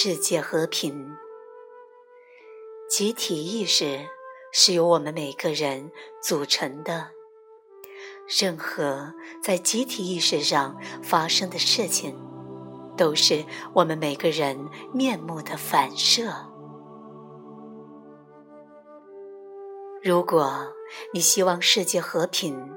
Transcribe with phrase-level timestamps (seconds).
[0.00, 1.16] 世界和平。
[2.88, 4.06] 集体意识
[4.52, 5.90] 是由我们每个人
[6.22, 7.08] 组成的，
[8.40, 12.16] 任何在集体意识上发生的事情，
[12.96, 16.46] 都是我们每个人面目的反射。
[20.00, 20.72] 如果
[21.12, 22.70] 你希望世界和平，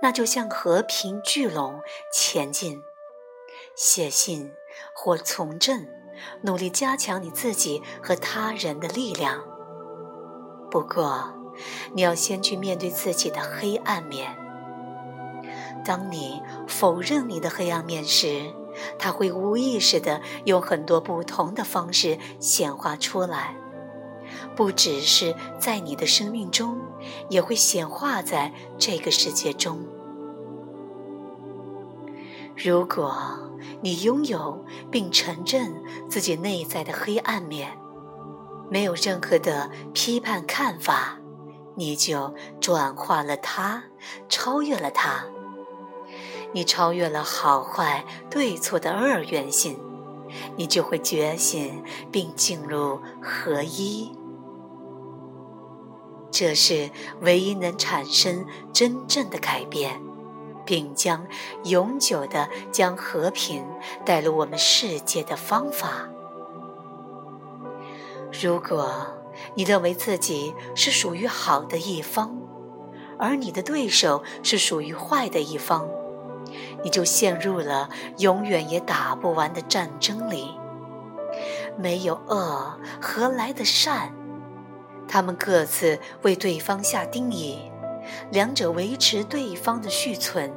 [0.00, 1.80] 那就向和平聚拢
[2.14, 2.80] 前进，
[3.74, 4.52] 写信
[4.94, 5.88] 或从政，
[6.42, 9.42] 努力加强你自己和他人的力量。
[10.70, 11.32] 不过，
[11.94, 14.36] 你要先去面对自己的黑暗面。
[15.84, 18.52] 当你否认你的黑暗面时，
[18.98, 23.56] 它会无意识地用很多不同的方式显化出来。
[24.56, 26.80] 不只是在你的生命中，
[27.28, 29.80] 也会显化在这个世界中。
[32.56, 33.41] 如果
[33.80, 37.78] 你拥有并承认自己内在的黑暗面，
[38.70, 41.18] 没有任何的批判看法，
[41.76, 43.84] 你就转化了它，
[44.28, 45.24] 超越了它。
[46.54, 49.78] 你超越了好坏对错的二元性，
[50.56, 54.12] 你就会觉醒并进入合一。
[56.30, 60.00] 这是唯一能产生真正的改变，
[60.72, 61.26] 并将
[61.64, 63.62] 永久的将和平
[64.06, 66.08] 带入我们世界的方法。
[68.42, 68.90] 如果
[69.54, 72.38] 你认为自己是属于好的一方，
[73.18, 75.86] 而你的对手是属于坏的一方，
[76.82, 80.58] 你就陷入了永远也打不完的战争里。
[81.76, 84.14] 没有恶，何来的善？
[85.06, 87.58] 他们各自为对方下定义，
[88.30, 90.52] 两者维持对方的续存。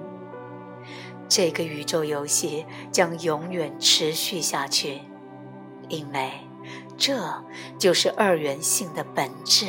[1.27, 5.01] 这个宇宙游戏将永远持续下去，
[5.89, 6.31] 因为
[6.97, 7.43] 这
[7.79, 9.67] 就是二元性的本质。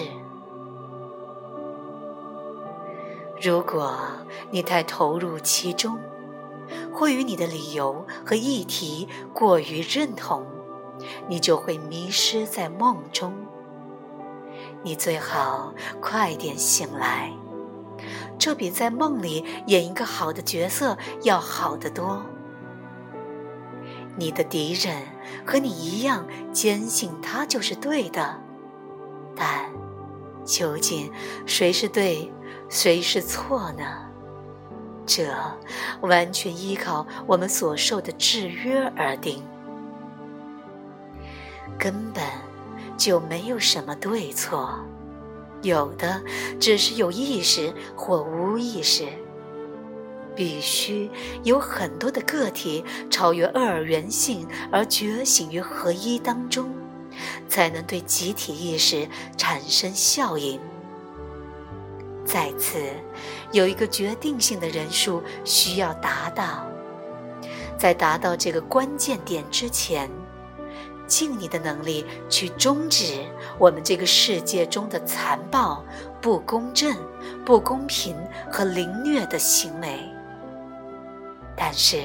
[3.41, 3.97] 如果
[4.50, 5.98] 你太投入其中，
[6.92, 10.47] 或与你的理由和议题过于认同，
[11.28, 13.34] 你就会迷失在梦中。
[14.82, 17.32] 你最好快点醒来，
[18.38, 22.25] 这比在梦里演一个好的角色要好得多。
[24.16, 25.03] 你的敌人
[25.44, 28.41] 和你一样坚信他就是对的，
[29.34, 29.71] 但
[30.44, 31.12] 究竟
[31.44, 32.32] 谁是对，
[32.69, 33.84] 谁是错呢？
[35.04, 35.28] 这
[36.00, 39.43] 完全依靠我们所受的制约而定，
[41.78, 42.22] 根本。
[42.97, 44.75] 就没有什么对错，
[45.62, 46.22] 有的
[46.61, 49.06] 只是有意识或无意识。
[50.34, 51.11] 必须
[51.44, 56.71] 有很多的个体超越二元性而觉醒于合一当中，
[57.49, 59.09] 才能对集体意识
[59.39, 60.61] 产生效应。
[62.22, 62.78] 再次，
[63.50, 66.66] 有一个决定性的人数需要达到，
[67.78, 70.11] 在达到这个关键点之前。
[71.06, 73.25] 尽你的能力去终止
[73.59, 75.84] 我们这个世界中的残暴、
[76.21, 76.97] 不公正、
[77.44, 78.17] 不公平
[78.50, 79.99] 和凌虐的行为。
[81.56, 82.03] 但是，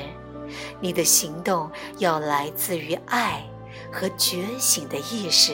[0.79, 3.44] 你的行动要来自于爱
[3.91, 5.53] 和觉醒的意识，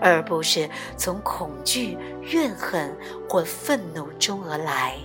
[0.00, 2.96] 而不是从恐惧、怨恨
[3.28, 4.96] 或愤怒中而来。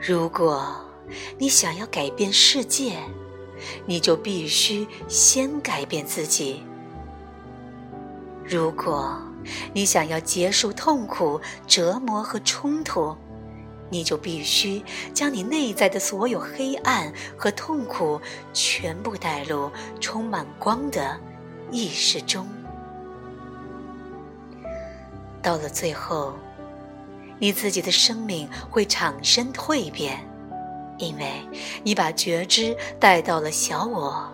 [0.00, 0.74] 如果
[1.38, 2.98] 你想要改变世界，
[3.86, 6.62] 你就必须先改变自己。
[8.44, 9.20] 如果
[9.72, 13.16] 你想要结束痛苦、折磨和冲突，
[13.88, 14.82] 你就必须
[15.14, 18.20] 将你内在的所有黑暗和痛苦
[18.52, 19.70] 全部带入
[20.00, 21.18] 充满光的
[21.70, 22.46] 意识中。
[25.42, 26.34] 到了最后，
[27.38, 30.26] 你自己的生命会产生蜕变。
[31.02, 31.32] 因为
[31.82, 34.30] 你把觉知带到了小我，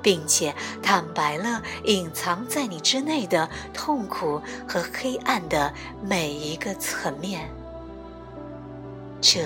[0.00, 7.50] 并且坦白了隐藏在你之内的痛苦和黑暗的每一个层面，
[9.20, 9.40] 这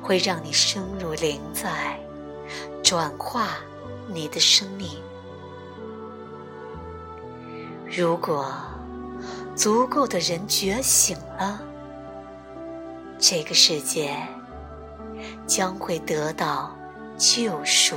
[0.00, 1.98] 会让你深入灵在，
[2.80, 3.56] 转化
[4.06, 4.88] 你的生命。
[7.84, 8.54] 如果
[9.56, 11.60] 足够的人觉醒了，
[13.18, 14.16] 这个世界。
[15.46, 16.74] 将会得到
[17.16, 17.96] 救赎。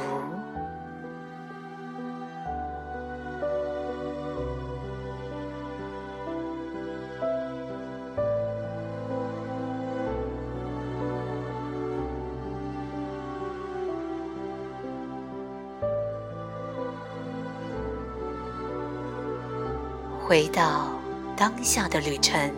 [20.23, 20.87] 回到
[21.35, 22.55] 当下的旅程，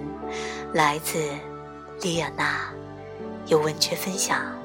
[0.73, 1.17] 来自
[2.03, 2.71] 莉亚娜，
[3.47, 4.62] 由文雀分享。